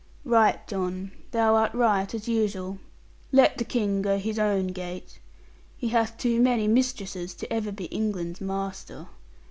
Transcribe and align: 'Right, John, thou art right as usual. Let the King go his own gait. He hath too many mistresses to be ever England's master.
'Right, 0.25 0.67
John, 0.67 1.11
thou 1.29 1.53
art 1.53 1.75
right 1.75 2.11
as 2.15 2.27
usual. 2.27 2.79
Let 3.31 3.59
the 3.59 3.63
King 3.63 4.01
go 4.01 4.17
his 4.17 4.39
own 4.39 4.69
gait. 4.69 5.19
He 5.77 5.89
hath 5.89 6.17
too 6.17 6.41
many 6.41 6.67
mistresses 6.67 7.35
to 7.35 7.45
be 7.47 7.51
ever 7.51 7.73
England's 7.91 8.41
master. 8.41 9.09